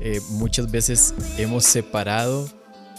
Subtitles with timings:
[0.00, 2.48] eh, muchas veces hemos separado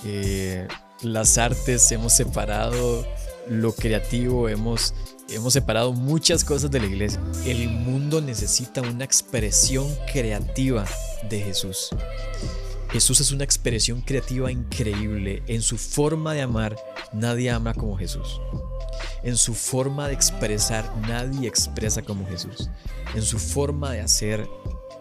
[0.05, 0.67] eh,
[1.01, 3.05] las artes, hemos separado
[3.49, 4.93] lo creativo, hemos,
[5.29, 7.21] hemos separado muchas cosas de la iglesia.
[7.45, 10.85] El mundo necesita una expresión creativa
[11.29, 11.89] de Jesús.
[12.91, 15.43] Jesús es una expresión creativa increíble.
[15.47, 16.77] En su forma de amar,
[17.13, 18.41] nadie ama como Jesús.
[19.23, 22.69] En su forma de expresar, nadie expresa como Jesús.
[23.13, 24.47] En su forma de hacer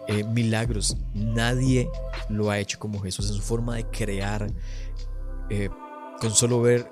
[0.07, 1.89] eh, milagros, nadie
[2.29, 3.29] lo ha hecho como Jesús.
[3.29, 4.47] En su forma de crear,
[5.49, 5.69] eh,
[6.19, 6.91] con solo ver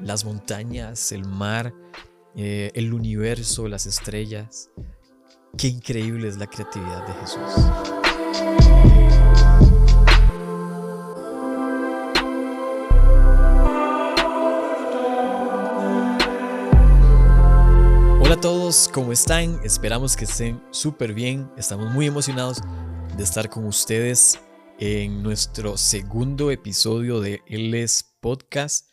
[0.00, 1.74] las montañas, el mar,
[2.36, 4.70] eh, el universo, las estrellas.
[5.56, 7.93] Qué increíble es la creatividad de Jesús.
[18.44, 19.58] Todos, ¿cómo están?
[19.64, 21.50] Esperamos que estén súper bien.
[21.56, 22.60] Estamos muy emocionados
[23.16, 24.38] de estar con ustedes
[24.78, 28.92] en nuestro segundo episodio de LS Podcast.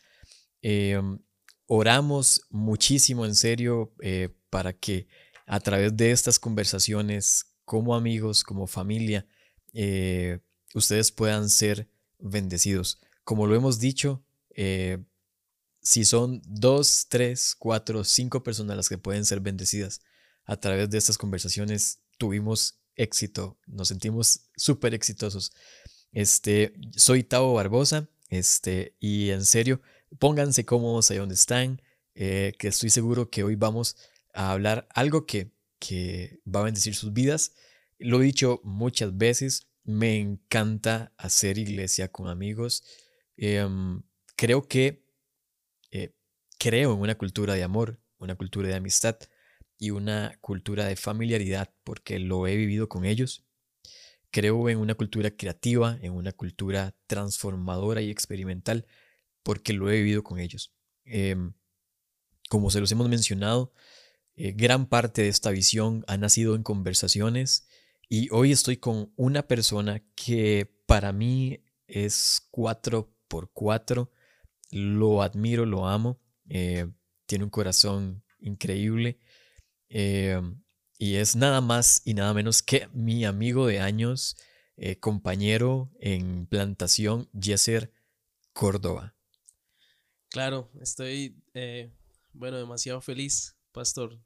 [0.62, 1.18] Em,
[1.66, 5.06] oramos muchísimo, en serio, eh, para que
[5.44, 9.26] a través de estas conversaciones, como amigos, como familia,
[9.74, 10.38] eh,
[10.74, 13.02] ustedes puedan ser bendecidos.
[13.22, 14.24] Como lo hemos dicho,
[14.56, 14.96] eh,
[15.82, 20.00] si son dos, tres, cuatro, cinco personas las que pueden ser bendecidas
[20.44, 25.52] a través de estas conversaciones, tuvimos éxito, nos sentimos súper exitosos.
[26.12, 29.80] Este, soy Tavo Barbosa, este, y en serio,
[30.18, 31.82] pónganse cómodos ahí donde están,
[32.14, 33.96] eh, que estoy seguro que hoy vamos
[34.34, 37.52] a hablar algo que, que va a bendecir sus vidas.
[37.98, 42.84] Lo he dicho muchas veces, me encanta hacer iglesia con amigos.
[43.36, 44.02] Em,
[44.36, 45.01] creo que
[46.62, 49.16] creo en una cultura de amor, una cultura de amistad
[49.78, 53.44] y una cultura de familiaridad porque lo he vivido con ellos.
[54.30, 58.86] Creo en una cultura creativa, en una cultura transformadora y experimental
[59.42, 60.72] porque lo he vivido con ellos.
[61.04, 61.52] Em,
[62.48, 63.72] como se los hemos mencionado,
[64.36, 67.66] eh, gran parte de esta visión ha nacido en conversaciones
[68.08, 74.12] y hoy estoy con una persona que para mí es cuatro por cuatro.
[74.70, 76.20] Lo admiro, lo amo.
[76.54, 76.86] Eh,
[77.24, 79.18] tiene un corazón increíble
[79.88, 80.38] eh,
[80.98, 84.36] y es nada más y nada menos que mi amigo de años,
[84.76, 87.90] eh, compañero en plantación, Yeser
[88.52, 89.14] Córdoba.
[90.28, 91.42] Claro, estoy,
[92.34, 94.20] bueno, demasiado feliz, Pastor.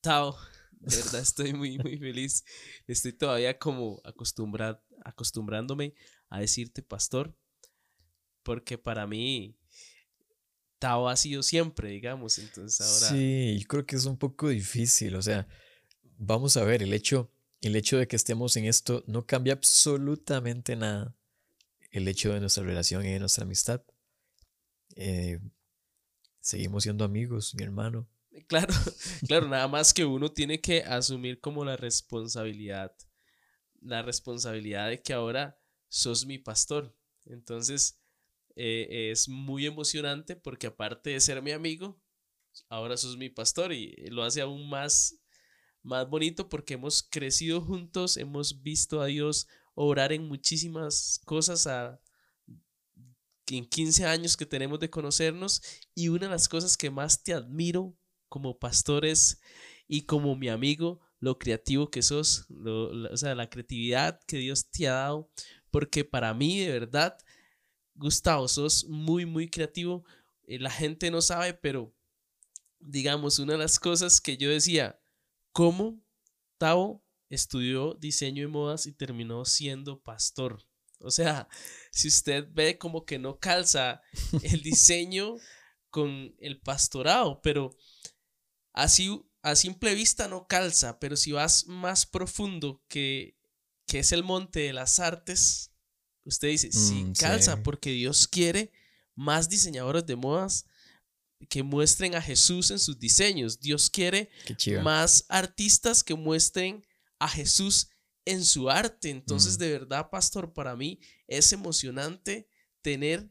[0.00, 0.34] Tao,
[0.72, 2.42] de verdad estoy muy, muy feliz.
[2.86, 5.92] Estoy todavía como acostumbrándome
[6.30, 7.36] a decirte, Pastor,
[8.42, 9.59] porque para mí
[10.82, 12.38] Ha sido siempre, digamos.
[12.38, 13.16] Entonces ahora.
[13.16, 15.14] Sí, yo creo que es un poco difícil.
[15.14, 15.46] O sea,
[16.16, 17.30] vamos a ver, el hecho,
[17.60, 21.14] el hecho de que estemos en esto no cambia absolutamente nada.
[21.90, 23.82] El hecho de nuestra relación y de nuestra amistad.
[24.96, 25.40] Eh,
[26.40, 28.08] seguimos siendo amigos, mi hermano.
[28.46, 28.72] Claro,
[29.26, 32.92] claro, nada más que uno tiene que asumir como la responsabilidad,
[33.80, 35.58] la responsabilidad de que ahora
[35.88, 36.96] sos mi pastor.
[37.26, 37.99] Entonces,
[38.56, 42.00] eh, es muy emocionante porque aparte de ser mi amigo,
[42.68, 45.20] ahora sos mi pastor y lo hace aún más,
[45.82, 52.00] más bonito porque hemos crecido juntos, hemos visto a Dios obrar en muchísimas cosas a,
[53.48, 55.62] en 15 años que tenemos de conocernos
[55.94, 57.96] y una de las cosas que más te admiro
[58.28, 59.40] como pastores
[59.88, 64.88] y como mi amigo, lo creativo que sos, o sea, la creatividad que Dios te
[64.88, 65.30] ha dado,
[65.70, 67.18] porque para mí de verdad
[68.00, 70.04] Gustavo, sos muy, muy creativo.
[70.44, 71.94] Eh, la gente no sabe, pero
[72.78, 74.98] digamos, una de las cosas que yo decía,
[75.52, 76.02] ¿cómo
[76.56, 80.66] Tavo estudió diseño de modas y terminó siendo pastor?
[81.00, 81.46] O sea,
[81.92, 84.00] si usted ve como que no calza
[84.42, 85.36] el diseño
[85.90, 87.76] con el pastorado, pero
[88.72, 93.36] así a simple vista no calza, pero si vas más profundo que,
[93.86, 95.69] que es el monte de las artes,
[96.24, 98.72] Usted dice, sí, mm, calza, porque Dios quiere
[99.14, 100.66] más diseñadores de modas
[101.48, 103.60] que muestren a Jesús en sus diseños.
[103.60, 104.30] Dios quiere
[104.82, 106.84] más artistas que muestren
[107.18, 107.88] a Jesús
[108.24, 109.10] en su arte.
[109.10, 109.60] Entonces, mm.
[109.60, 112.48] de verdad, pastor, para mí es emocionante
[112.82, 113.30] tener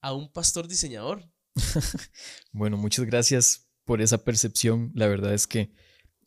[0.00, 1.30] a un pastor diseñador.
[2.52, 4.90] bueno, muchas gracias por esa percepción.
[4.94, 5.72] La verdad es que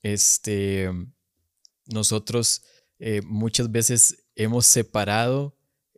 [0.04, 0.90] este,
[1.86, 2.64] nosotros
[3.00, 5.55] eh, muchas veces hemos separado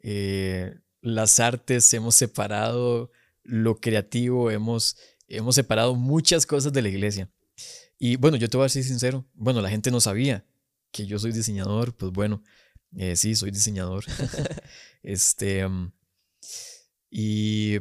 [0.09, 3.11] eh, las artes, hemos separado
[3.43, 4.95] lo creativo, hemos,
[5.27, 7.29] hemos separado muchas cosas de la iglesia.
[7.99, 10.45] Y bueno, yo te voy a ser sincero, bueno, la gente no sabía
[10.91, 12.41] que yo soy diseñador, pues bueno,
[12.95, 14.05] Eh, sí, soy diseñador.
[15.03, 15.91] este, mm,
[17.11, 17.77] y,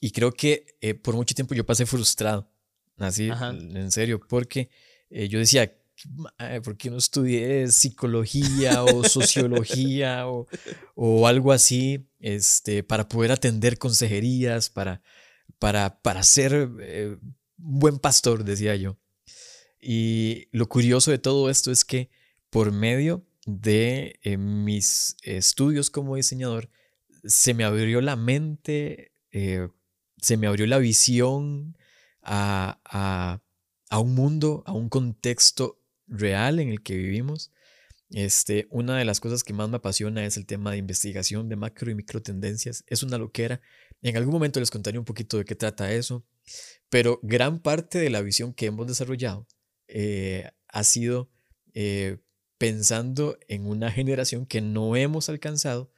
[0.00, 2.48] y creo que eh, por mucho tiempo yo pasé frustrado,
[2.98, 4.70] así, en serio, porque
[5.10, 5.72] eh, yo decía,
[6.62, 10.46] ¿por qué no estudié psicología o sociología o,
[10.94, 15.02] o, algo así este, para poder atender consejerías, para,
[15.58, 17.20] para, para ser un
[17.56, 18.98] buen pastor, decía yo.
[19.80, 22.10] Y lo curioso de todo esto es que
[22.50, 26.70] por medio de eh, mis estudios como diseñador,
[27.24, 29.68] se me abrió la mente, eh,
[30.18, 31.76] se me abrió la visión
[32.22, 32.80] a,
[33.90, 37.52] a, un mundo, a un contexto real en el que vivimos.
[38.10, 41.56] Este, una de las cosas que más me apasiona es el tema de investigación de
[41.56, 42.84] macro y micro tendencias.
[42.86, 43.60] Es una loquera.
[44.02, 46.24] En algún momento les contaré un poquito de qué trata eso,
[46.90, 49.46] pero gran parte de la visión que hemos desarrollado
[49.88, 51.30] eh, ha sido
[52.58, 55.92] pensando en una generación que no hemos alcanzado,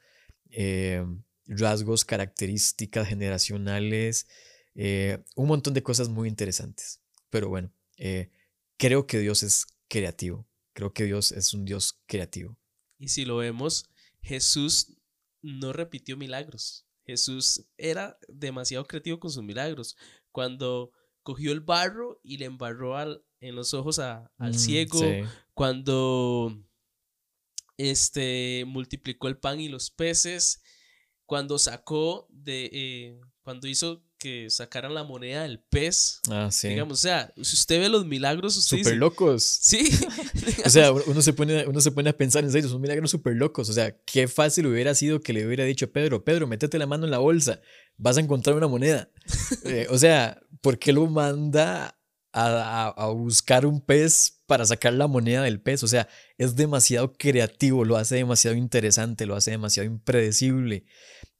[0.49, 1.05] eh,
[1.45, 4.27] rasgos, características generacionales,
[4.75, 7.01] eh, un montón de cosas muy interesantes.
[7.29, 8.31] Pero bueno, eh,
[8.77, 12.57] creo que Dios es creativo, creo que Dios es un Dios creativo.
[12.97, 13.89] Y si lo vemos,
[14.21, 14.97] Jesús
[15.41, 16.85] no repitió milagros.
[17.05, 19.95] Jesús era demasiado creativo con sus milagros.
[20.31, 20.91] Cuando
[21.23, 24.99] cogió el barro y le embarró al, en los ojos al mm, ciego,
[25.53, 26.57] cuando
[27.77, 30.61] este, multiplicó el pan y los peces,
[31.25, 36.21] cuando sacó de, eh, cuando hizo que sacaran la moneda del pez.
[36.29, 36.69] Ah, sí.
[36.69, 39.43] Digamos, o sea, si usted ve los milagros, usted Súper locos.
[39.43, 39.89] Sí.
[40.65, 43.35] o sea, uno se, pone, uno se pone a pensar en serio, son milagros súper
[43.35, 43.69] locos.
[43.69, 46.87] O sea, qué fácil hubiera sido que le hubiera dicho a Pedro, Pedro, métete la
[46.87, 47.61] mano en la bolsa,
[47.97, 49.09] vas a encontrar una moneda.
[49.63, 51.97] Eh, o sea, ¿por qué lo manda
[52.37, 55.83] a, buscar un pez para sacar la moneda del pez.
[55.83, 60.85] O sea, es demasiado creativo, lo hace demasiado interesante, lo hace demasiado impredecible.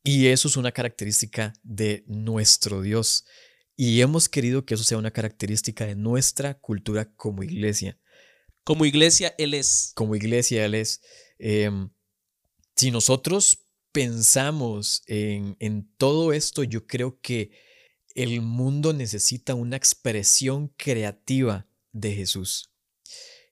[0.08, 3.26] Y eso es una característica de nuestro Dios.
[3.76, 8.00] Y hemos querido que eso sea una característica de nuestra cultura como iglesia.
[8.64, 9.92] Como iglesia, Él es.
[9.96, 11.02] Como iglesia, Él es.
[11.40, 11.90] Em,
[12.78, 17.52] si nosotros pensamos en, en todo esto, yo creo que
[18.16, 22.72] el mundo necesita una expresión creativa de Jesús.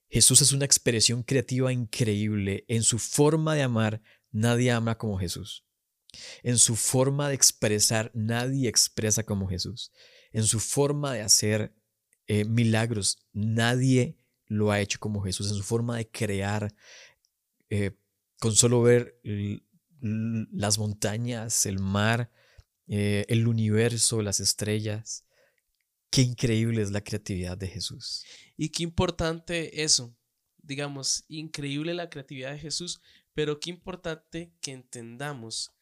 [0.08, 2.64] Jesús es una expresión creativa increíble.
[2.66, 4.00] En su forma de amar,
[4.30, 5.65] nadie ama como Jesús.
[6.42, 9.92] En su forma de expresar, nadie expresa como Jesús.
[10.32, 11.74] En su forma de hacer
[12.26, 15.50] eh, milagros, nadie lo ha hecho como Jesús.
[15.50, 16.74] En su forma de crear,
[17.70, 17.92] eh,
[18.38, 19.20] con solo ver
[20.00, 22.30] las montañas, el mar,
[22.88, 25.24] eh, el universo, las estrellas.
[26.10, 28.24] Qué increíble es la creatividad de Jesús.
[28.56, 30.16] Y qué importante eso,
[30.58, 33.00] digamos, increíble la creatividad de Jesús,
[33.34, 35.72] pero qué importante que entendamos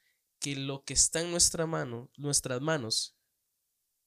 [0.45, 3.17] que lo que está en nuestra mano, nuestras manos,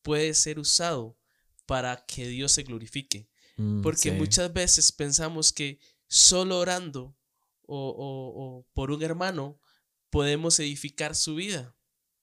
[0.04, 1.18] puede ser usado
[1.66, 3.28] para que Dios se glorifique.
[3.56, 7.18] Mm, Porque muchas veces pensamos que solo orando
[7.66, 9.60] o por un hermano
[10.12, 11.76] podemos edificar su vida.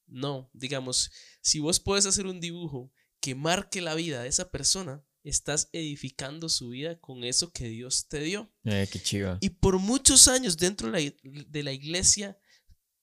[0.07, 5.05] No, digamos, si vos puedes hacer un dibujo que marque la vida de esa persona,
[5.25, 8.55] estás edificando su vida con eso que Dios te dio.
[8.63, 9.39] Eh, qué chiva.
[9.41, 12.39] Y por muchos años dentro de la iglesia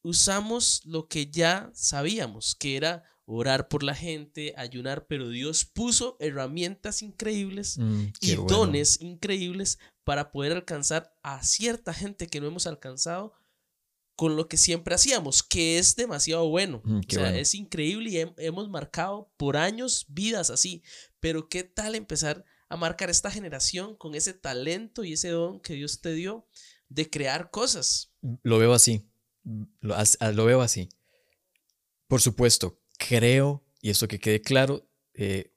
[0.04, 6.18] usamos lo que ya sabíamos, que era orar por la gente, ayunar, pero Dios puso
[6.20, 12.68] herramientas increíbles mm, y dones increíbles para poder alcanzar a cierta gente que no hemos
[12.68, 13.34] alcanzado
[14.16, 16.82] con lo que siempre hacíamos, que es demasiado bueno.
[16.84, 20.84] Mm, o sea, es increíble y hemos marcado por años vidas así.
[21.20, 25.74] Pero ¿qué tal empezar a marcar esta generación con ese talento y ese don que
[25.74, 26.46] Dios te dio
[26.90, 28.14] de crear cosas?
[28.44, 29.11] Lo veo así.
[29.44, 29.96] Lo,
[30.34, 30.90] lo veo así.
[32.08, 35.52] Por supuesto, creo, y eso que quede claro, eh,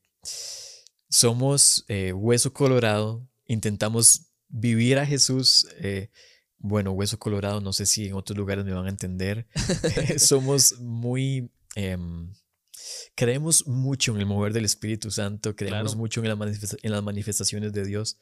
[1.09, 5.67] somos eh, hueso colorado, intentamos vivir a Jesús.
[5.79, 6.11] Eh,
[6.59, 9.47] bueno, Hueso Colorado, no sé si en otros lugares me van a entender.
[10.17, 11.51] Somos muy...
[11.75, 12.33] Em,
[13.15, 17.85] creemos mucho en el mover del Espíritu Santo, creemos mucho en, en las manifestaciones de
[17.85, 18.19] Dios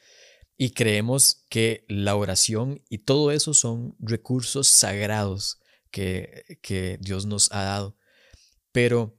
[0.62, 5.58] y creemos que la oración y todo eso son recursos sagrados
[5.90, 7.96] que, que Dios nos ha dado.
[8.70, 9.18] Pero,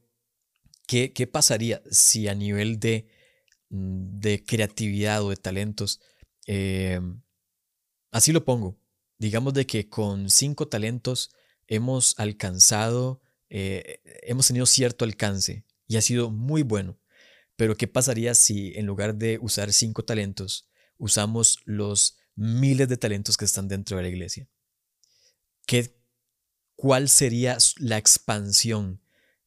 [0.88, 3.09] ¿qué, ¿qué, pasaría si a nivel de,
[3.69, 6.00] de creatividad o de talentos,
[6.45, 7.21] em,
[8.12, 8.79] así lo pongo,
[9.17, 11.29] digamos de que con cinco talentos
[11.67, 17.01] hemos alcanzado, eh, hemos tenido cierto alcance y ha sido muy bueno.
[17.57, 20.69] Pero ¿qué pasaría si en lugar de usar cinco talentos,
[21.03, 24.48] usamos los miles de talentos que están dentro de la iglesia?
[25.65, 25.95] ¿qué,
[26.75, 29.00] ¿cuál sería la expansión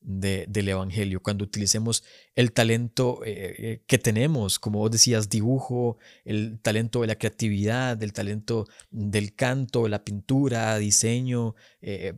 [0.08, 2.04] del Evangelio, cuando utilicemos
[2.36, 8.00] el talento eh, eh, que tenemos, como vos decías, dibujo, el talento de la creatividad,
[8.00, 12.14] el talento del canto, la pintura, diseño, eh,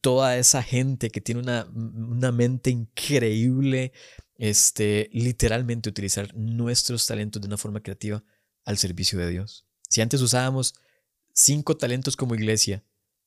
[0.00, 3.92] toda esa gente que tiene una, una, mente increíble,
[4.34, 8.24] este, literalmente utilizar nuestros talentos de una forma creativa
[8.68, 9.64] al servicio de Dios.
[9.88, 10.74] Si antes usábamos
[11.32, 12.84] cinco talentos como iglesia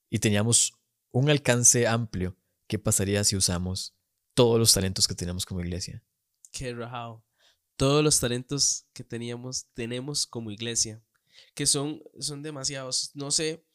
[0.09, 0.73] y teníamos
[1.11, 3.95] un alcance amplio, ¿qué pasaría si usamos
[4.33, 6.03] todos los talentos que tenemos como iglesia.
[6.51, 7.23] Qué rajado.
[7.75, 11.03] Todos los talentos que teníamos, tenemos como iglesia,
[11.55, 13.11] que son, son demasiados.
[13.15, 13.65] No sé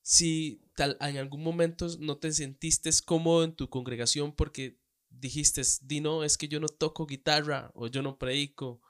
[0.00, 6.24] si tal, en algún momento no te sentiste cómodo en tu congregación porque dijiste, Dino,
[6.24, 8.80] es que yo no toco guitarra, o yo no predico,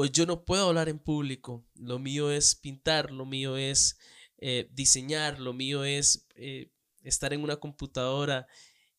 [0.00, 1.62] o yo no puedo hablar en público.
[1.74, 3.98] Lo mío es pintar, lo mío es
[4.38, 8.46] eh, diseñar, lo mío es eh, estar en una computadora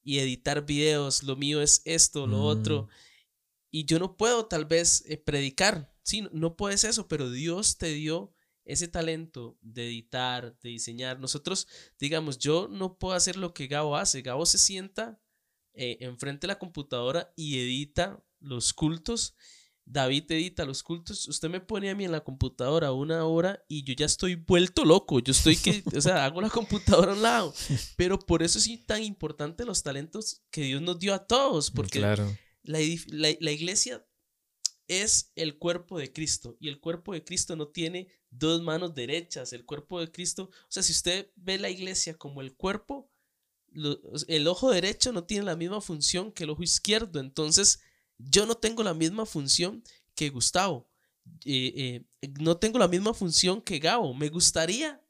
[0.04, 2.84] y editar videos, lo mío es esto, lo otro.
[2.84, 2.88] Mm.
[3.72, 7.88] Y yo no puedo tal vez eh, predicar, sí, no puedes eso, pero Dios te
[7.88, 8.32] dio
[8.64, 11.20] ese talento de editar, de diseñar.
[11.20, 11.68] Nosotros,
[11.98, 14.22] digamos, yo no puedo hacer lo que Gabo hace.
[14.22, 15.20] Gabo se sienta
[15.74, 19.36] enfrente de la computadora y edita los cultos
[19.86, 23.84] David edita los cultos, usted me pone a mí en la computadora una hora y
[23.84, 27.22] yo ya estoy vuelto loco, yo estoy que, o sea, hago la computadora a un
[27.22, 27.54] lado,
[27.98, 32.00] pero por eso es tan importante los talentos que Dios nos dio a todos, porque
[32.00, 32.18] la,
[32.64, 34.06] la iglesia
[34.88, 39.54] es el cuerpo de Cristo y el cuerpo de Cristo no tiene dos manos derechas,
[39.54, 43.10] el cuerpo de Cristo, o sea, si usted ve la iglesia como el cuerpo,
[44.28, 47.80] el ojo derecho no tiene la misma función que el ojo izquierdo, entonces
[48.30, 49.84] yo no tengo la misma función
[50.16, 50.90] que Gustavo.
[51.46, 54.14] Eh, eh, no tengo la misma función que Gabo.
[54.14, 55.02] Me gustaría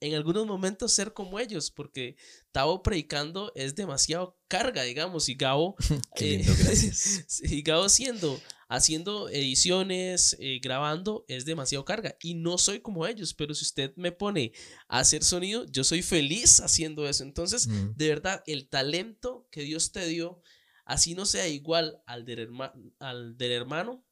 [0.00, 2.16] en algunos momentos ser como ellos, porque
[2.52, 5.76] Tavo predicando es demasiado carga, digamos, y Gabo,
[6.20, 6.44] eh,
[7.42, 12.16] y Gabo siendo, haciendo ediciones, grabando, es demasiado carga.
[12.20, 14.52] Y no soy como ellos, pero si usted me pone
[14.88, 17.22] a hacer sonido, yo soy feliz haciendo eso.
[17.22, 17.92] Entonces, mm.
[17.96, 20.42] de verdad, el talento que Dios te dio,
[20.84, 22.50] así no sea igual al del,
[22.98, 24.04] al del hermano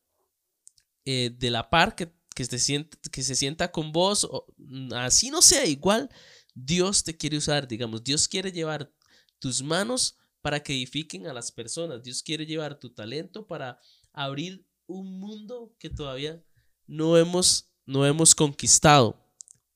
[1.04, 5.30] eh, de la par que, que, se sienta, que se sienta con vos, mm, así
[5.30, 6.08] no sea igual,
[6.54, 8.92] Dios te quiere usar, digamos, Dios quiere llevar
[9.38, 13.80] tus manos para que edifiquen a las personas, Dios quiere llevar tu talento para
[14.12, 16.42] abrir un mundo que todavía
[16.86, 19.28] no hemos, no hemos conquistado,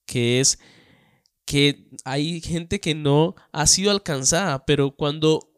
[0.05, 0.59] que es
[1.45, 5.56] que hay gente que no ha sido alcanzada, pero cuando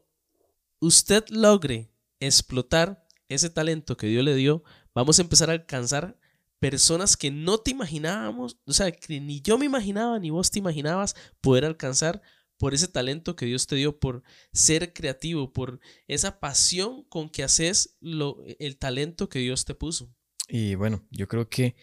[0.79, 6.17] usted logre explotar ese talento que Dios le dio, vamos a empezar a alcanzar
[6.59, 10.59] personas que no te imaginábamos, o sea, que ni yo me imaginaba, ni vos te
[10.59, 12.21] imaginabas poder alcanzar
[12.57, 14.21] por ese talento que Dios te dio, por
[14.51, 20.13] ser creativo, por esa pasión con que haces lo, el talento que Dios te puso.
[20.49, 21.75] Y bueno, yo creo que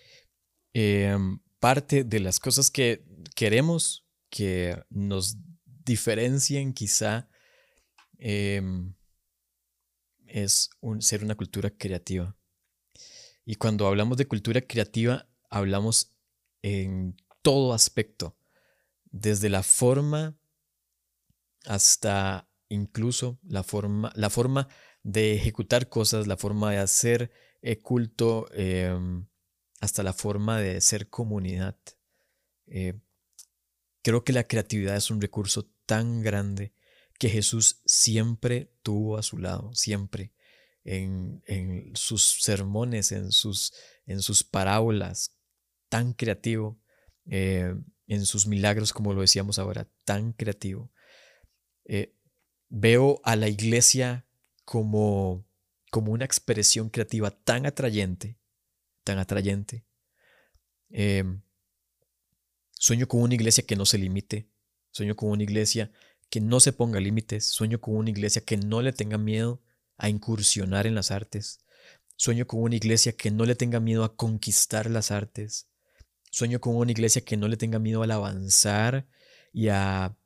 [0.74, 7.28] em, parte de las cosas que queremos que nos diferencien quizá
[8.18, 8.94] Em,
[10.26, 12.36] es un, ser una cultura creativa.
[13.44, 16.16] Y cuando hablamos de cultura creativa, hablamos
[16.62, 18.36] en todo aspecto,
[19.04, 20.36] desde la forma
[21.64, 24.68] hasta incluso la forma, la forma
[25.02, 27.30] de ejecutar cosas, la forma de hacer
[27.62, 29.26] eh, culto, em,
[29.80, 31.78] hasta la forma de ser comunidad.
[32.66, 32.98] Eh,
[34.02, 36.72] creo que la creatividad es un recurso tan grande
[37.18, 40.32] que Jesús siempre tuvo a su lado, siempre,
[40.84, 41.42] en,
[41.94, 43.72] sus sermones, en sus,
[44.06, 45.36] en sus parábolas,
[45.88, 46.78] tan creativo,
[47.26, 47.74] eh,
[48.06, 50.92] en sus milagros, como lo decíamos ahora, tan creativo.
[51.84, 52.14] Eh,
[52.68, 54.26] veo a la iglesia
[54.64, 55.44] como,
[55.90, 58.38] como una expresión creativa tan atrayente,
[59.02, 59.84] tan atrayente.
[60.90, 61.42] Em,
[62.72, 64.48] sueño con una iglesia que no se limite,
[64.90, 65.90] sueño con una iglesia
[66.30, 69.62] que no se ponga límites, sueño con una iglesia que no le tenga miedo
[69.96, 71.60] a incursionar en las artes,
[72.16, 75.68] sueño con una iglesia que no le tenga miedo a conquistar las artes,
[76.30, 79.06] sueño con una iglesia que no le tenga miedo al avanzar
[79.52, 80.16] y a,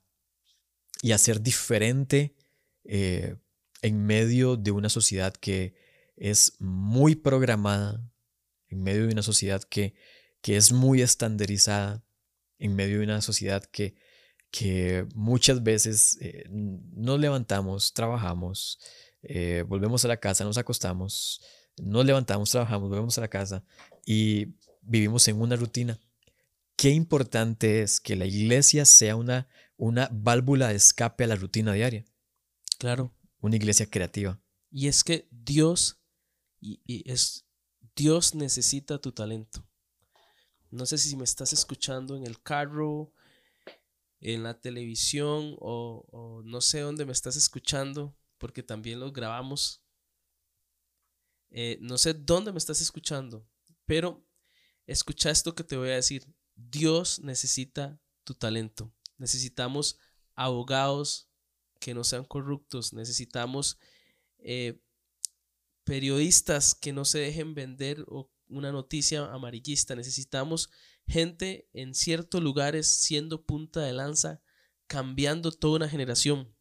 [1.01, 2.35] y a ser diferente
[2.83, 3.35] eh,
[3.81, 5.75] en medio de una sociedad que
[6.15, 8.01] es muy programada,
[8.69, 9.95] en medio de una sociedad que,
[10.41, 12.03] que es muy estandarizada,
[12.59, 13.95] en medio de una sociedad que
[14.51, 18.79] que muchas veces eh, nos levantamos, trabajamos,
[19.23, 21.41] eh, volvemos a la casa, nos acostamos,
[21.77, 23.63] nos levantamos, trabajamos, volvemos a la casa
[24.05, 24.49] y
[24.81, 25.99] vivimos en una rutina
[26.81, 31.73] qué importante es que la iglesia sea una, una válvula de escape a la rutina
[31.73, 32.05] diaria.
[32.79, 33.13] Claro.
[33.39, 34.41] Una iglesia creativa.
[34.71, 36.01] Y es que Dios,
[36.59, 37.45] y, es,
[37.95, 39.63] Dios necesita tu talento.
[40.71, 43.13] No sé si me estás escuchando en el carro,
[44.21, 49.83] en la televisión o, no sé dónde me estás escuchando, porque también lo grabamos.
[51.49, 53.45] Eh, no sé dónde me estás escuchando,
[53.85, 54.25] pero
[54.85, 56.25] escucha esto que te voy a decir.
[56.55, 58.93] Dios necesita tu talento.
[59.17, 59.97] Necesitamos
[60.35, 61.29] abogados
[61.79, 62.93] que no sean corruptos.
[62.93, 63.79] Necesitamos
[64.37, 64.79] eh,
[65.83, 68.05] periodistas que no se dejen vender
[68.47, 69.95] una noticia amarillista.
[69.95, 70.69] Necesitamos
[71.07, 74.41] gente en ciertos lugares siendo punta de lanza,
[74.87, 76.53] cambiando toda una generación.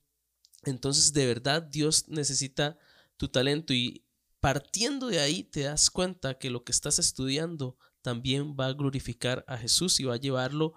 [0.65, 2.79] Entonces, de verdad, Dios necesita
[3.17, 4.05] tu talento y
[4.41, 9.45] partiendo de ahí te das cuenta que lo que estás estudiando también va a glorificar
[9.47, 10.75] a Jesús y va a llevarlo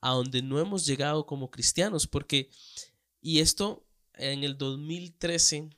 [0.00, 2.50] a donde no hemos llegado como cristianos, porque,
[3.20, 5.70] y esto en el 2013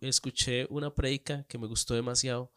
[0.00, 2.52] escuché una predica que me gustó demasiado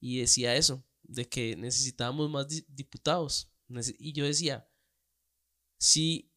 [0.00, 3.51] y decía eso, de que necesitábamos más diputados.
[3.98, 4.68] Y yo decía,
[5.78, 6.32] si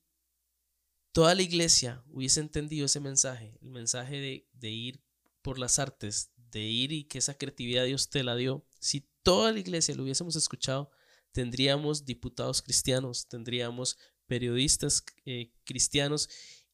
[1.11, 5.01] toda la iglesia hubiese entendido ese mensaje, el mensaje de, ir
[5.41, 9.51] por las artes, de ir y que esa creatividad Dios te la dio, si toda
[9.51, 10.91] la iglesia lo hubiésemos escuchado,
[11.31, 16.29] tendríamos diputados cristianos, tendríamos periodistas eh, cristianos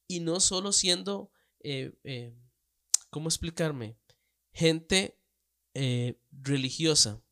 [0.08, 2.34] y no solo siendo, eh, eh,
[3.10, 3.96] ¿cómo explicarme?
[4.52, 5.18] Gente
[6.32, 7.22] religiosa,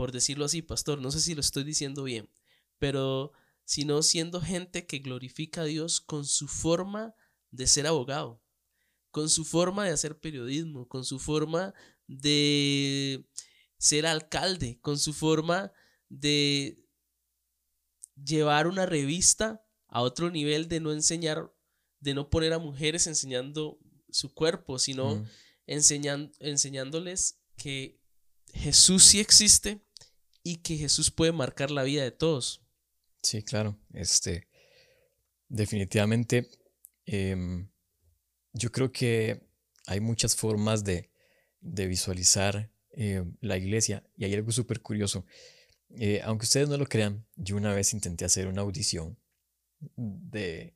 [0.00, 2.30] por decirlo así, pastor, no sé si lo estoy diciendo bien,
[2.78, 3.32] pero
[3.66, 7.14] sino siendo gente que glorifica a Dios con su forma
[7.50, 8.42] de ser abogado,
[9.10, 11.74] con su forma de hacer periodismo, con su forma
[12.06, 13.28] de
[13.76, 15.70] ser alcalde, con su forma
[16.08, 16.82] de
[18.24, 21.54] llevar una revista a otro nivel de no enseñar,
[21.98, 23.78] de no poner a mujeres enseñando
[24.08, 25.26] su cuerpo, sino mm.
[25.66, 28.00] enseñándoles que
[28.54, 29.84] Jesús sí existe
[30.42, 32.62] y que Jesús puede marcar la vida de todos.
[33.22, 33.78] Sí, claro.
[33.92, 34.48] Este,
[35.48, 36.50] definitivamente,
[37.06, 37.70] em,
[38.52, 39.42] yo creo que
[39.86, 41.10] hay muchas formas de,
[41.60, 44.04] de visualizar eh, la iglesia.
[44.16, 45.24] Y hay algo súper curioso.
[45.90, 49.18] Eh, aunque ustedes no lo crean, yo una vez intenté hacer una audición
[49.96, 50.74] de,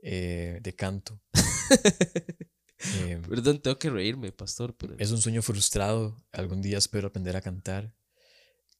[0.00, 1.20] eh, de canto.
[3.28, 4.76] Perdón, tengo que reírme, pastor.
[4.98, 6.16] Es un sueño frustrado.
[6.32, 7.94] Algún día espero aprender a cantar.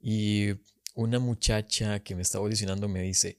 [0.03, 0.49] Y
[0.97, 3.39] una muchacha que me estaba audicionando me dice,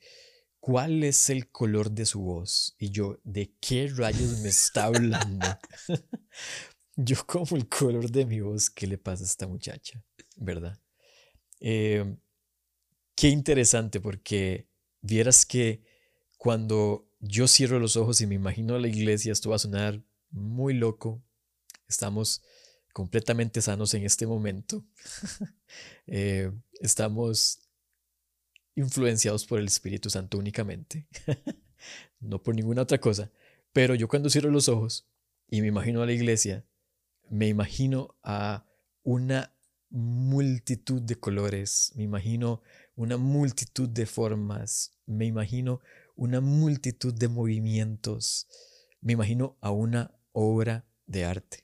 [0.61, 2.73] ¿cuál es el color de su voz?
[2.79, 5.45] Y yo, ¿de qué rayos me está hablando?
[6.95, 10.01] yo como el color de mi voz, ¿qué le pasa a esta muchacha?
[10.37, 10.79] ¿Verdad?
[11.59, 12.15] Eh,
[13.13, 14.69] qué interesante porque
[15.01, 15.83] vieras que
[16.37, 20.73] cuando yo cierro los ojos y me imagino la iglesia, esto va a sonar muy
[20.73, 21.21] loco.
[21.89, 22.41] Estamos
[22.93, 24.85] completamente sanos en este momento.
[26.05, 26.51] Eh,
[26.81, 27.61] estamos
[28.75, 31.07] influenciados por el Espíritu Santo únicamente,
[32.19, 33.31] no por ninguna otra cosa.
[33.71, 35.07] Pero yo cuando cierro los ojos
[35.47, 36.63] y me imagino a la iglesia,
[37.29, 38.67] me imagino a
[39.01, 39.55] una
[39.89, 42.61] multitud de colores, me imagino
[42.95, 45.81] una multitud de formas, me imagino
[46.15, 48.47] una multitud de movimientos,
[49.01, 51.63] me imagino a una obra de arte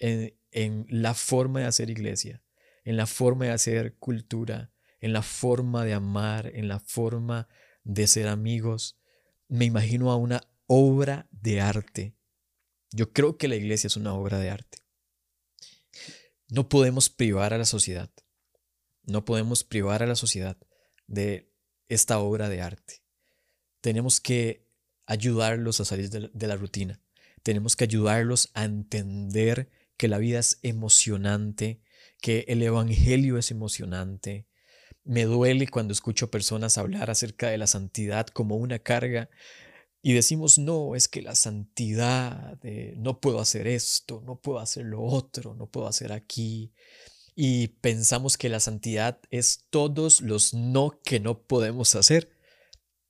[0.00, 2.42] en, en la forma de hacer iglesia,
[2.84, 7.48] en la forma de hacer cultura, en la forma de amar, en la forma
[7.84, 8.98] de ser amigos.
[9.48, 12.14] Me imagino a una obra de arte.
[12.92, 14.78] Yo creo que la iglesia es una obra de arte.
[16.48, 18.10] No podemos privar a la sociedad,
[19.04, 20.56] no podemos privar a la sociedad
[21.06, 21.52] de
[21.88, 23.02] esta obra de arte.
[23.80, 24.68] Tenemos que
[25.06, 27.00] ayudarlos a salir de la, rutina.
[27.42, 31.82] Tenemos que ayudarlos a entender que la vida es emocionante,
[32.22, 34.46] que el Evangelio es emocionante.
[35.04, 39.28] Me duele cuando escucho personas hablar acerca de la santidad como una carga
[40.00, 42.58] y decimos, no, es que la santidad,
[42.96, 46.72] no puedo hacer esto, no puedo hacer lo otro, no puedo hacer aquí.
[47.36, 52.30] Y pensamos que la santidad es todos los no que no podemos hacer,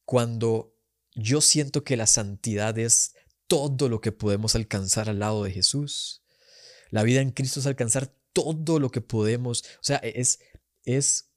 [0.04, 0.74] cuando
[1.14, 3.14] yo siento que la santidad es
[3.46, 6.19] todo lo que podemos alcanzar al lado de Jesús.
[6.90, 9.62] La vida en Cristo es alcanzar todo lo que podemos.
[9.62, 10.40] O sea, es,
[10.84, 11.30] es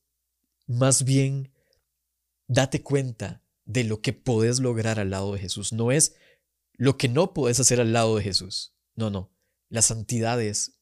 [0.67, 1.51] más bien,
[2.47, 5.73] date cuenta de lo que podés lograr al lado de Jesús.
[5.73, 6.15] No es
[6.73, 8.73] lo que no podés hacer al lado de Jesús.
[8.95, 9.31] No, no.
[9.69, 10.79] La santidad es,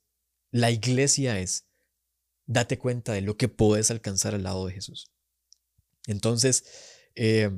[0.52, 1.68] la iglesia es,
[2.46, 5.12] date cuenta de lo que podés alcanzar al lado de Jesús.
[6.08, 6.66] Entonces,
[7.16, 7.52] eh,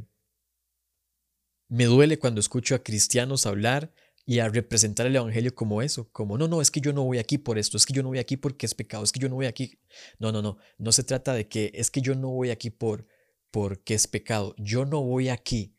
[1.69, 3.93] me duele cuando escucho a cristianos hablar
[4.25, 7.19] y a representar el Evangelio como eso, como no, no, es que yo no voy
[7.19, 9.27] aquí por esto, es que yo no voy aquí porque es pecado, es que yo
[9.29, 9.79] no voy aquí.
[10.19, 13.05] No, no, no, no se trata de que es que yo no voy aquí por
[13.51, 15.75] porque es pecado, yo no voy aquí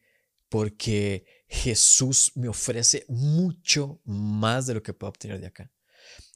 [0.48, 5.72] porque Jesús me ofrece mucho más de lo que puedo obtener de acá.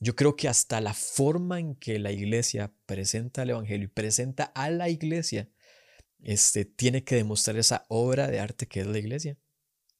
[0.01, 4.44] Yo creo que hasta la forma en que la iglesia presenta el Evangelio y presenta
[4.44, 5.49] a la iglesia,
[6.21, 9.37] este, tiene que demostrar esa obra de arte que es la iglesia.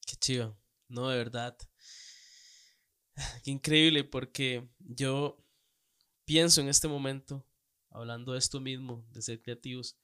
[0.07, 0.59] Qué chido.
[0.89, 1.57] No, de verdad.
[3.45, 5.45] Qué increíble porque yo
[6.25, 7.47] pienso en este momento,
[7.91, 9.97] hablando de esto mismo, de ser creativos,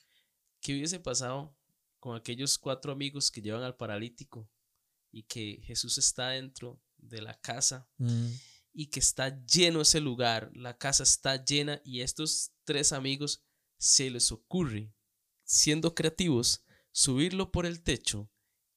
[0.60, 1.56] ¿qué hubiese pasado
[2.00, 4.48] con aquellos cuatro amigos que llevan al paralítico
[5.10, 8.28] y que Jesús está dentro de la casa mm.
[8.72, 13.42] y que está lleno ese lugar, la casa está llena y estos tres amigos
[13.78, 14.92] se les ocurre,
[15.44, 18.30] siendo creativos, subirlo por el techo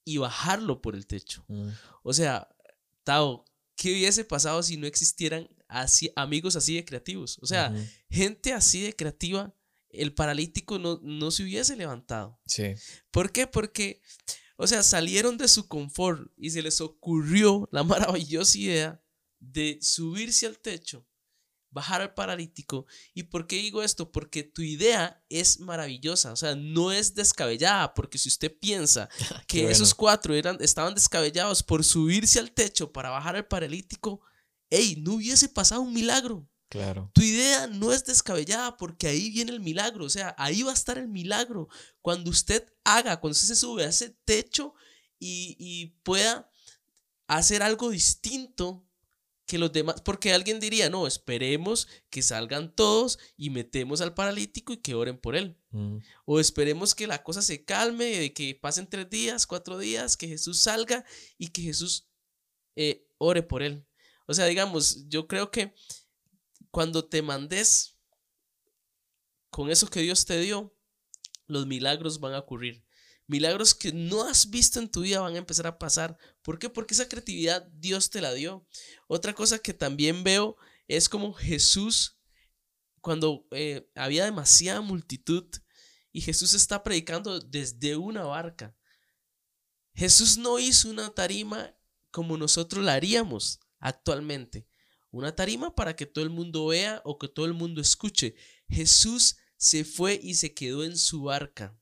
[0.03, 1.43] y bajarlo por el techo.
[1.47, 1.69] Mm.
[2.03, 2.47] O sea,
[3.03, 3.45] Tao,
[3.77, 7.37] ¿qué hubiese pasado si no existieran así, amigos así de creativos?
[7.41, 7.73] O sea,
[8.09, 9.55] gente así de creativa,
[9.89, 12.41] el paralítico no, no se hubiese levantado.
[12.45, 12.73] Sí.
[13.11, 13.47] ¿Por qué?
[13.47, 14.01] Porque,
[14.57, 17.83] o sea, salieron de su confort y se les ocurrió la
[18.17, 19.03] maravillosa idea
[19.39, 21.07] de subirse al techo,
[21.71, 22.85] bajar al paralítico.
[23.13, 24.11] ¿Y por qué digo esto?
[24.11, 29.09] Porque tu idea es maravillosa, o sea, no es descabellada, porque si usted piensa
[29.47, 34.21] que esos cuatro eran, estaban descabellados por subirse al techo para bajar al paralítico,
[34.69, 36.47] hey, no hubiese pasado un milagro.
[36.69, 37.09] Claro.
[37.13, 40.73] Tu idea no es descabellada porque ahí viene el milagro, o sea, ahí va a
[40.73, 41.69] estar el milagro.
[42.01, 44.73] Cuando usted haga, cuando usted se sube a ese techo
[45.17, 46.49] y, y pueda
[47.27, 48.86] hacer algo distinto
[49.47, 54.73] que los demás, porque alguien diría, no, esperemos que salgan todos y metemos al paralítico
[54.73, 55.57] y que oren por él.
[55.71, 55.99] Mm.
[56.25, 60.27] O esperemos que la cosa se calme, de que pasen tres días, cuatro días, que
[60.27, 61.05] Jesús salga
[61.37, 62.09] y que Jesús
[62.75, 63.87] eh, ore por él.
[64.27, 65.73] O sea, digamos, yo creo que
[66.69, 67.97] cuando te mandes
[69.49, 70.75] con eso que Dios te dio,
[71.47, 72.83] los milagros van a ocurrir.
[73.27, 76.17] Milagros que no has visto en tu vida van a empezar a pasar.
[76.41, 76.69] ¿Por qué?
[76.69, 78.65] Porque esa creatividad Dios te la dio.
[79.07, 80.55] Otra cosa que también veo
[80.87, 82.17] es como Jesús,
[83.01, 85.45] cuando eh, había demasiada multitud
[86.13, 88.77] y Jesús está predicando desde una barca.
[89.93, 91.75] Jesús no hizo una tarima
[92.11, 94.69] como nosotros la haríamos actualmente.
[95.11, 98.35] Una tarima para que todo el mundo vea o que todo el mundo escuche.
[98.69, 101.77] Jesús se fue y se quedó en su barca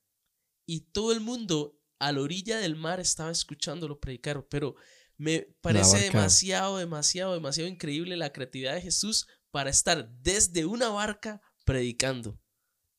[0.66, 4.76] y todo el mundo a la orilla del mar estaba escuchándolo predicar, pero
[5.18, 11.42] me parece demasiado, demasiado, demasiado increíble la creatividad de Jesús para estar desde una barca
[11.64, 12.40] predicando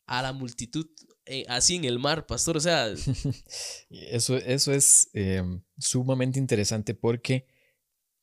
[0.06, 0.88] a la multitud
[1.26, 2.56] eh, así en el mar, pastor.
[2.56, 2.88] O sea,
[3.90, 7.46] eso, eso es em, sumamente interesante porque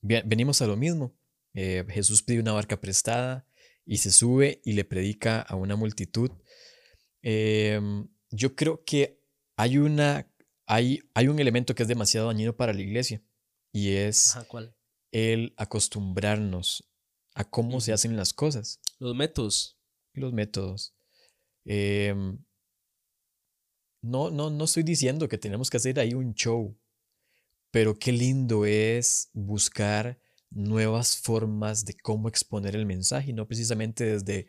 [0.01, 1.15] venimos a lo mismo.
[1.53, 3.45] Eh, Jesús pide una barca prestada
[3.85, 6.31] y se sube y le predica a una multitud.
[7.21, 9.22] Em, yo creo que
[9.55, 10.27] hay una,
[10.65, 13.21] hay, hay un elemento que es demasiado dañino para la iglesia
[13.71, 14.37] y es
[15.11, 16.89] el acostumbrarnos
[17.35, 18.79] a cómo se hacen las cosas.
[18.99, 19.77] Los métodos.
[20.13, 20.95] Los métodos.
[21.65, 22.37] Em,
[24.01, 26.77] no, no, no estoy diciendo que tenemos que hacer ahí un show,
[27.71, 34.47] pero qué lindo es buscar nuevas formas de cómo exponer el mensaje, no precisamente desde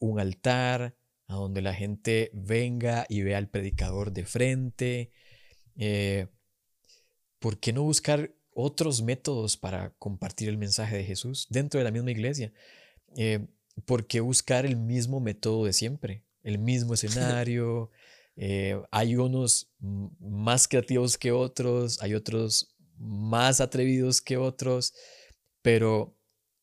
[0.00, 0.94] un altar,
[1.26, 5.10] a donde la gente venga y vea al predicador de frente.
[5.76, 6.28] Eh,
[7.38, 11.90] ¿Por qué no buscar otros métodos para compartir el mensaje de Jesús dentro de la
[11.90, 12.52] misma iglesia?
[13.16, 13.46] Eh,
[13.84, 16.22] ¿Por qué buscar el mismo método de siempre?
[16.42, 17.90] El mismo escenario.
[18.36, 24.94] Eh, hay unos más creativos que otros, hay otros más atrevidos que otros,
[25.62, 26.16] pero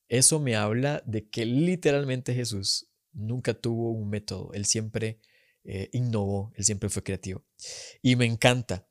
[0.07, 5.19] eso me habla de que literalmente Jesús nunca tuvo un método, él siempre
[5.65, 7.45] eh, innovó, él siempre fue creativo.
[8.01, 8.87] Y me encanta,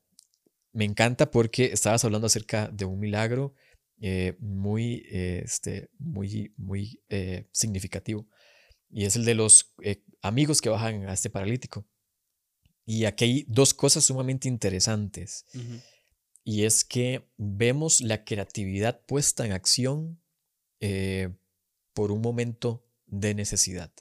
[0.72, 3.54] me encanta porque estabas hablando acerca de un milagro
[4.00, 7.00] eh, muy, eh, este, muy, muy
[7.52, 8.26] significativo.
[8.90, 9.74] Y es el de los
[10.22, 11.86] amigos que bajan a este paralítico.
[12.84, 15.46] Y aquí hay dos cosas sumamente interesantes.
[16.44, 20.20] Y es que vemos la creatividad puesta en acción
[21.94, 23.92] por un momento de necesidad.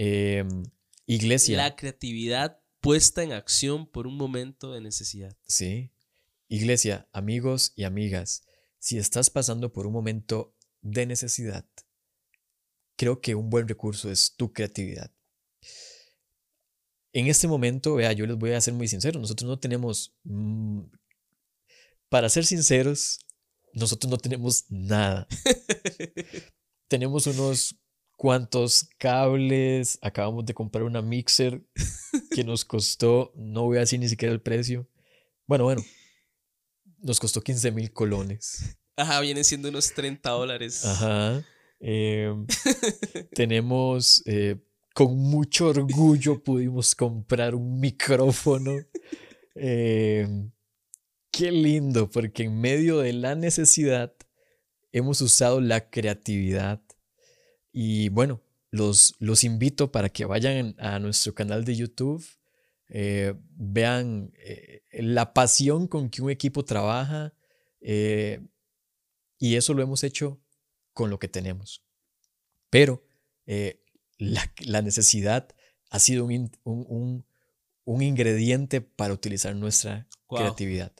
[0.00, 0.62] Em,
[1.06, 1.56] iglesia.
[1.56, 5.36] La creatividad puesta en acción por un momento de necesidad.
[5.44, 5.90] Sí.
[6.46, 8.44] Iglesia, amigos y amigas,
[8.78, 11.66] si estás pasando por un momento de necesidad,
[12.94, 15.12] creo que un buen recurso es tu creatividad.
[17.12, 20.82] en este momento, vea, yo les voy a ser muy sincero, nosotros no tenemos, mm,
[22.08, 23.18] para ser sinceros,
[23.72, 25.26] nosotros no tenemos nada.
[26.88, 27.76] tenemos unos
[28.18, 31.62] cuantos cables, acabamos de comprar una mixer
[32.32, 34.88] que nos costó, no voy a decir ni siquiera el precio.
[35.46, 35.82] Bueno, bueno,
[36.98, 38.76] nos costó 15 mil colones.
[38.96, 40.84] Ajá, viene siendo unos 30 dólares.
[40.84, 41.44] Ajá.
[41.78, 42.44] Em,
[43.34, 44.56] tenemos, eh,
[44.94, 48.72] con mucho orgullo pudimos comprar un micrófono.
[49.54, 50.50] Em,
[51.30, 54.12] qué lindo, porque en medio de la necesidad
[54.90, 56.82] hemos usado la creatividad.
[57.72, 62.24] Y bueno, los, los invito para que vayan a nuestro canal de YouTube,
[62.88, 67.32] eh, vean eh, la pasión con que un equipo trabaja.
[67.80, 70.40] y eso lo hemos hecho
[70.92, 71.84] con lo que tenemos.
[72.70, 73.04] Pero
[73.46, 73.80] eh,
[74.18, 75.48] la, necesidad
[75.90, 77.24] ha sido un,
[77.86, 80.92] ingrediente para utilizar nuestra creatividad.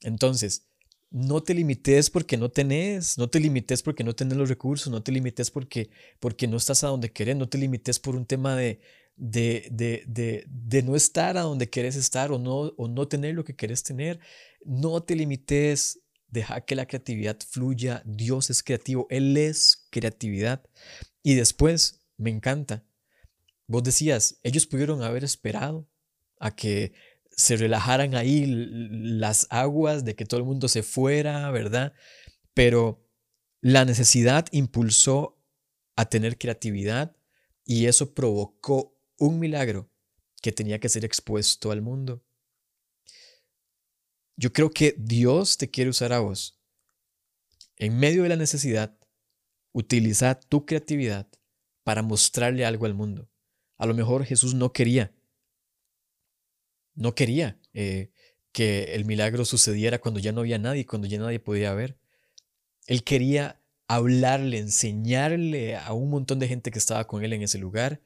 [0.00, 0.66] Entonces,
[1.10, 5.02] no te limites porque no tenés, no te limites porque no tenés los recursos, no
[5.02, 5.90] te limites porque,
[6.20, 8.80] porque no estás a donde querés, no te limites por un tema de,
[9.16, 13.44] de, de, de, no estar a donde querés estar o no, o no tener lo
[13.44, 14.20] que querés tener.
[14.64, 18.02] No te limites Deja que la creatividad fluya.
[18.04, 20.62] Dios es creativo, Él es creatividad.
[21.22, 22.84] Y después, me encanta.
[23.66, 25.88] Vos decías, ellos pudieron haber esperado
[26.38, 26.92] a que
[27.36, 31.92] se relajaran ahí las aguas, de que todo el mundo se fuera, ¿verdad?
[32.54, 33.06] Pero
[33.60, 35.38] la necesidad impulsó
[35.96, 37.16] a tener creatividad
[37.64, 39.90] y eso provocó un milagro
[40.40, 42.24] que tenía que ser expuesto al mundo.
[44.36, 46.60] Yo creo que Dios te quiere usar a vos.
[47.76, 48.98] En medio de la necesidad,
[49.72, 51.28] utiliza tu creatividad
[51.84, 53.30] para mostrarle algo al mundo.
[53.76, 55.14] A lo mejor Jesús no quería,
[56.96, 58.10] no quería eh,
[58.52, 61.96] que el milagro sucediera cuando ya no había nadie, cuando ya nadie podía ver.
[62.86, 67.58] Él quería hablarle, enseñarle a un montón de gente que estaba con él en ese
[67.58, 68.00] lugar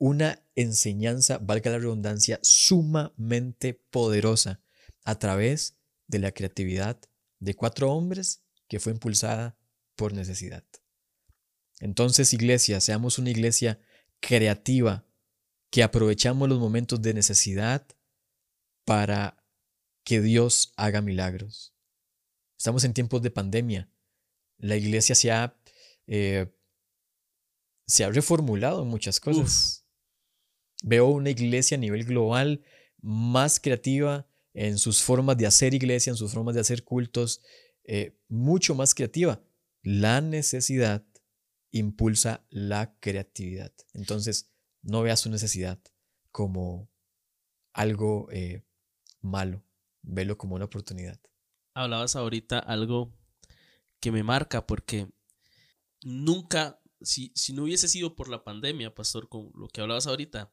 [0.00, 4.62] una enseñanza, valga la redundancia, sumamente poderosa
[5.04, 5.76] a través
[6.08, 6.98] de la creatividad
[7.38, 9.58] de cuatro hombres que fue impulsada
[9.96, 10.64] por necesidad.
[11.80, 13.78] Entonces, iglesia, seamos una iglesia
[14.20, 15.04] creativa,
[15.68, 17.86] que aprovechamos los momentos de necesidad
[18.84, 19.44] para
[20.04, 21.74] que Dios haga milagros.
[22.56, 23.90] Estamos en tiempos de pandemia.
[24.58, 25.56] La iglesia se ha,
[26.06, 26.46] eh,
[27.86, 29.86] se ha reformulado en muchas cosas.
[30.82, 32.64] Veo una iglesia a nivel global
[33.00, 37.40] más creativa, en sus formas de hacer iglesia, en sus formas de hacer cultos,
[37.84, 39.42] eh, mucho más creativa.
[39.82, 41.06] La necesidad
[41.70, 43.72] impulsa la creatividad.
[43.94, 44.50] Entonces,
[44.82, 45.80] no veas su necesidad
[46.30, 46.90] como
[47.72, 48.64] algo eh,
[49.20, 49.64] malo,
[50.02, 51.20] velo como una oportunidad.
[51.74, 53.12] Hablabas ahorita algo
[54.00, 55.08] que me marca porque
[56.02, 60.52] nunca, si, si no hubiese sido por la pandemia, pastor, con lo que hablabas ahorita,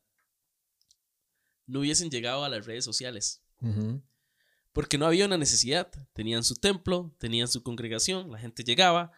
[1.65, 3.41] no hubiesen llegado a las redes sociales.
[4.71, 5.91] Porque no había una necesidad.
[6.13, 9.11] Tenían su templo, tenían su congregación, la gente llegaba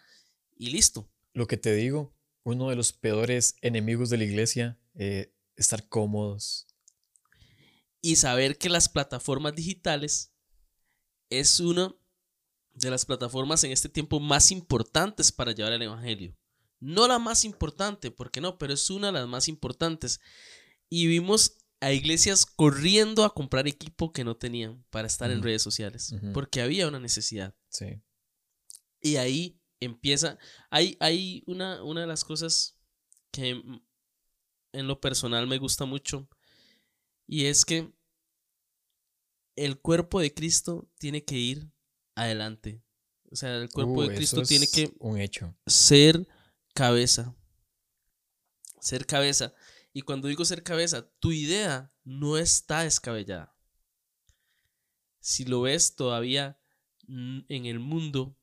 [0.57, 1.09] y listo.
[1.33, 6.67] Lo que te digo, uno de los peores enemigos de la iglesia, eh, estar cómodos.
[8.01, 10.33] Y saber que las plataformas digitales
[11.29, 11.93] es una
[12.73, 16.35] de las plataformas en este tiempo más importantes para llevar el Evangelio.
[16.79, 20.21] No la más importante, porque no, pero es una de las más importantes.
[20.89, 25.61] Y vimos a iglesias corriendo a comprar equipo que no tenían para estar en redes
[25.61, 27.55] sociales, porque había una necesidad.
[27.69, 28.01] Sí.
[29.01, 30.37] Y ahí empieza,
[30.69, 32.77] hay, hay una, una de las cosas
[33.31, 33.61] que
[34.71, 36.27] en lo personal me gusta mucho,
[37.31, 37.93] y es que
[39.55, 41.71] el cuerpo de Cristo tiene que ir
[42.15, 42.81] adelante.
[43.29, 45.55] O sea, el cuerpo de uh, Cristo tiene que un hecho.
[45.67, 46.27] ser
[46.73, 47.35] cabeza.
[48.81, 49.53] Ser cabeza.
[49.93, 53.55] Y cuando digo ser cabeza, tu idea no está descabellada.
[55.19, 56.59] Si lo ves todavía
[57.07, 58.35] en el mundo,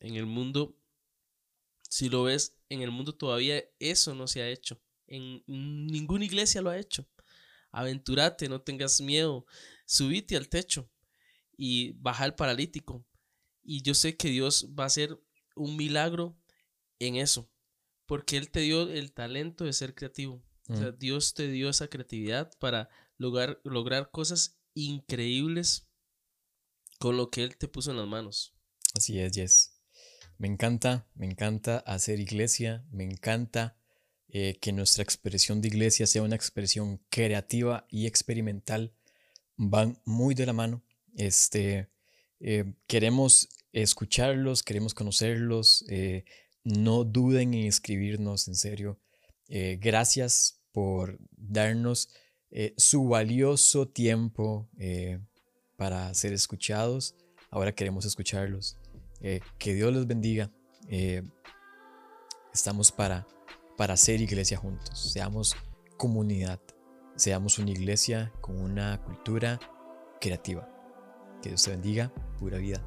[0.00, 0.76] en el mundo,
[1.88, 4.82] si lo ves en el mundo todavía eso no se ha hecho.
[5.06, 7.06] En ninguna iglesia lo ha hecho.
[7.72, 9.46] Aventúrate, no tengas miedo.
[9.86, 10.90] Subite al techo
[11.56, 13.04] y baja el paralítico.
[13.62, 15.18] Y yo sé que Dios va a hacer
[15.56, 16.36] un milagro
[16.98, 17.50] en eso,
[18.06, 20.44] porque Él te dio el talento de ser creativo.
[20.68, 20.98] Mm.
[20.98, 25.88] Dios te dio esa creatividad para lograr, lograr cosas increíbles
[26.98, 28.54] con lo que Él te puso en las manos.
[28.94, 29.80] Así es, Jess.
[30.38, 33.76] Me encanta, me encanta hacer iglesia, me encanta
[34.34, 38.94] eh, que nuestra expresión de iglesia sea una expresión creativa y experimental,
[39.58, 40.82] van muy de la mano.
[41.14, 41.90] Este,
[42.40, 45.84] eh, queremos escucharlos, queremos conocerlos.
[45.90, 46.24] Eh,
[46.64, 48.98] no duden en escribirnos, en serio.
[49.80, 52.08] gracias por darnos
[52.78, 54.70] su valioso tiempo
[55.76, 57.16] para ser escuchados.
[57.50, 58.78] Ahora queremos escucharlos.
[59.58, 60.50] que Dios los bendiga.
[62.54, 63.26] estamos para
[63.82, 64.96] para ser iglesia juntos.
[64.96, 65.56] Seamos
[65.96, 66.60] comunidad.
[67.16, 69.58] Seamos una iglesia con una cultura
[70.20, 70.68] creativa.
[71.42, 72.12] Que Dios te bendiga.
[72.38, 72.80] Pura vida.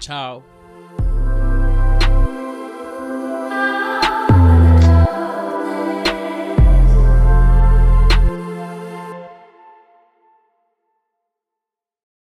[0.00, 0.59] Chao.